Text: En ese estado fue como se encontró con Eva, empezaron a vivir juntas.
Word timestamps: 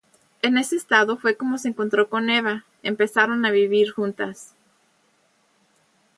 En 0.41 0.57
ese 0.57 0.77
estado 0.77 1.15
fue 1.17 1.37
como 1.37 1.59
se 1.59 1.67
encontró 1.67 2.09
con 2.09 2.31
Eva, 2.31 2.65
empezaron 2.81 3.45
a 3.45 3.51
vivir 3.51 3.91
juntas. 3.91 4.55